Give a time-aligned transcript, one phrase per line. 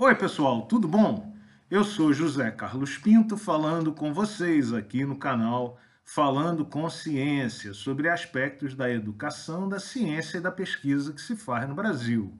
[0.00, 1.36] Oi, pessoal, tudo bom?
[1.68, 8.08] Eu sou José Carlos Pinto falando com vocês aqui no canal Falando com Ciência sobre
[8.08, 12.32] aspectos da educação, da ciência e da pesquisa que se faz no Brasil.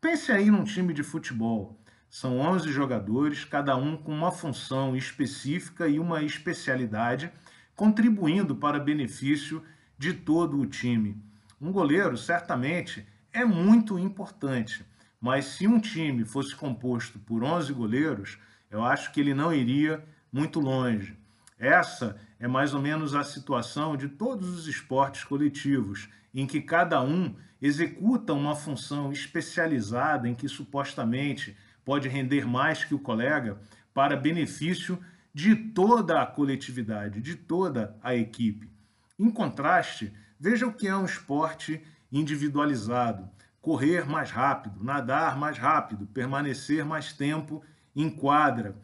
[0.00, 1.80] Pense aí num time de futebol.
[2.10, 7.30] São 11 jogadores, cada um com uma função específica e uma especialidade,
[7.76, 9.62] contribuindo para benefício
[9.96, 11.16] de todo o time.
[11.60, 14.84] Um goleiro, certamente, é muito importante
[15.26, 18.38] mas se um time fosse composto por 11 goleiros,
[18.70, 21.18] eu acho que ele não iria muito longe.
[21.58, 27.02] Essa é mais ou menos a situação de todos os esportes coletivos, em que cada
[27.02, 33.58] um executa uma função especializada em que supostamente pode render mais que o colega
[33.92, 34.96] para benefício
[35.34, 38.70] de toda a coletividade, de toda a equipe.
[39.18, 43.28] Em contraste, veja o que é um esporte individualizado
[43.66, 47.64] correr mais rápido, nadar mais rápido, permanecer mais tempo
[47.96, 48.76] em quadra.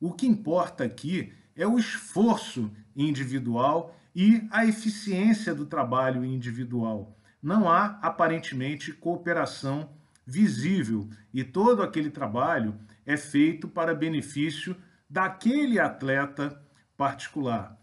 [0.00, 7.18] O que importa aqui é o esforço individual e a eficiência do trabalho individual.
[7.42, 9.90] Não há, aparentemente, cooperação
[10.24, 14.76] visível e todo aquele trabalho é feito para benefício
[15.10, 16.62] daquele atleta
[16.96, 17.76] particular.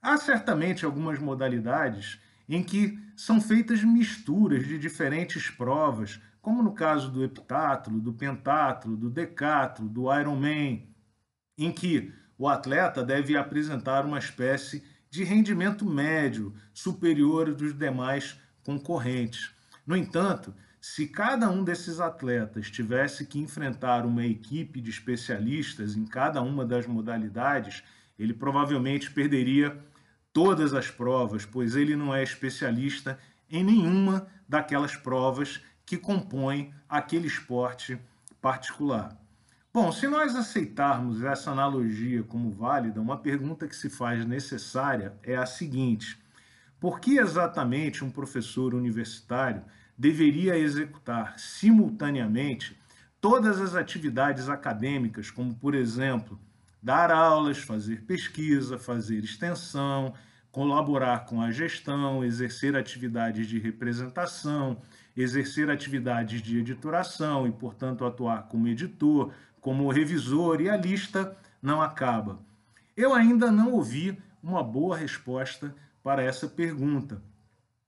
[0.00, 7.10] Há certamente algumas modalidades em que são feitas misturas de diferentes provas, como no caso
[7.10, 10.88] do heptatlo, do pentatlo, do decatlo, do Ironman,
[11.58, 19.50] em que o atleta deve apresentar uma espécie de rendimento médio superior dos demais concorrentes.
[19.86, 26.04] No entanto, se cada um desses atletas tivesse que enfrentar uma equipe de especialistas em
[26.04, 27.82] cada uma das modalidades,
[28.18, 29.76] ele provavelmente perderia
[30.36, 33.18] todas as provas, pois ele não é especialista
[33.50, 37.98] em nenhuma daquelas provas que compõem aquele esporte
[38.38, 39.16] particular.
[39.72, 45.34] Bom, se nós aceitarmos essa analogia como válida, uma pergunta que se faz necessária é
[45.34, 46.20] a seguinte:
[46.78, 49.64] por que exatamente um professor universitário
[49.96, 52.78] deveria executar simultaneamente
[53.22, 56.38] todas as atividades acadêmicas, como, por exemplo,
[56.82, 60.14] dar aulas, fazer pesquisa, fazer extensão,
[60.50, 64.80] colaborar com a gestão, exercer atividades de representação,
[65.16, 71.82] exercer atividades de editoração e, portanto, atuar como editor, como revisor, e a lista não
[71.82, 72.38] acaba.
[72.96, 77.20] Eu ainda não ouvi uma boa resposta para essa pergunta.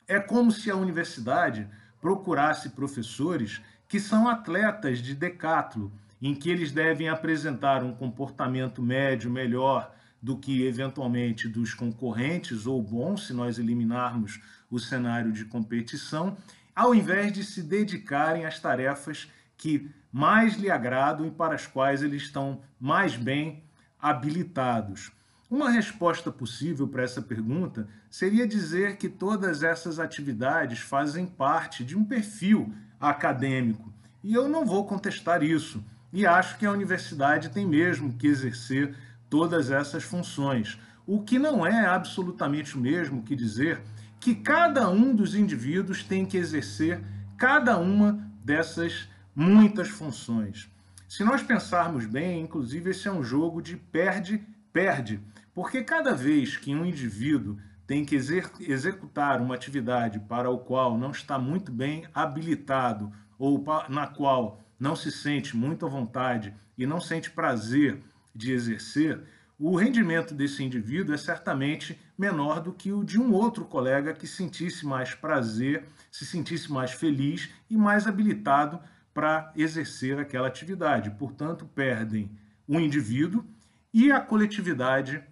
[0.07, 1.69] É como se a universidade
[2.01, 9.31] procurasse professores que são atletas de decatlo em que eles devem apresentar um comportamento médio
[9.31, 14.41] melhor do que eventualmente dos concorrentes, ou bom, se nós eliminarmos
[14.71, 16.37] o cenário de competição,
[16.75, 22.03] ao invés de se dedicarem às tarefas que mais lhe agradam e para as quais
[22.03, 23.63] eles estão mais bem
[24.01, 25.13] habilitados.
[25.51, 31.97] Uma resposta possível para essa pergunta seria dizer que todas essas atividades fazem parte de
[31.97, 33.93] um perfil acadêmico.
[34.23, 35.83] E eu não vou contestar isso
[36.13, 38.95] e acho que a universidade tem mesmo que exercer
[39.29, 40.79] todas essas funções.
[41.07, 43.81] O que não é absolutamente o mesmo que dizer
[44.21, 47.01] que cada um dos indivíduos tem que exercer
[47.37, 50.69] cada uma dessas muitas funções.
[51.09, 55.21] Se nós pensarmos bem, inclusive esse é um jogo de perde-perde,
[55.55, 61.11] porque cada vez que um indivíduo tem que executar uma atividade para o qual não
[61.11, 67.01] está muito bem habilitado ou na qual não se sente muito à vontade e não
[67.01, 68.01] sente prazer
[68.35, 69.21] de exercer,
[69.59, 74.27] o rendimento desse indivíduo é certamente menor do que o de um outro colega que
[74.27, 78.79] sentisse mais prazer, se sentisse mais feliz e mais habilitado
[79.13, 81.11] para exercer aquela atividade.
[81.11, 82.31] Portanto, perdem
[82.69, 83.45] o indivíduo
[83.93, 85.25] e a coletividade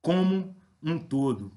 [0.00, 1.52] como um todo.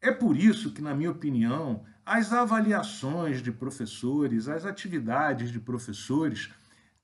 [0.00, 6.50] É por isso que, na minha opinião, as avaliações de professores, as atividades de professores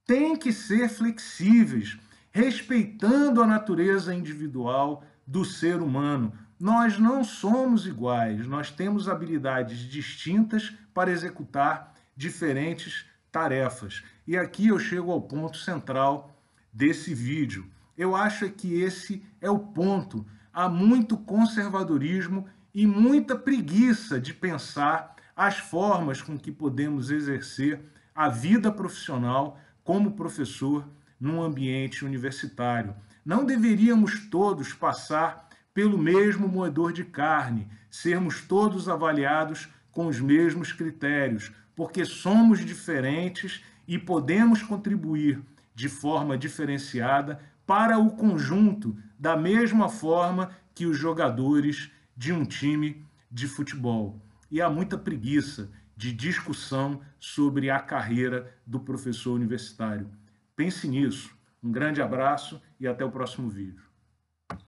[0.07, 1.99] têm que ser flexíveis,
[2.33, 6.33] respeitando a natureza individual do ser humano.
[6.59, 14.03] Nós não somos iguais, nós temos habilidades distintas para executar diferentes tarefas.
[14.27, 16.37] E aqui eu chego ao ponto central
[16.73, 17.67] desse vídeo.
[17.97, 20.27] Eu acho que esse é o ponto.
[20.53, 27.81] Há muito conservadorismo e muita preguiça de pensar as formas com que podemos exercer
[28.15, 30.89] a vida profissional como professor
[31.19, 32.95] num ambiente universitário.
[33.25, 40.73] Não deveríamos todos passar pelo mesmo moedor de carne, sermos todos avaliados com os mesmos
[40.73, 45.43] critérios, porque somos diferentes e podemos contribuir
[45.75, 53.05] de forma diferenciada para o conjunto, da mesma forma que os jogadores de um time
[53.31, 54.21] de futebol.
[54.51, 60.11] E há muita preguiça de discussão sobre a carreira do professor universitário.
[60.57, 61.31] Pense nisso.
[61.63, 63.90] Um grande abraço e até o próximo vídeo.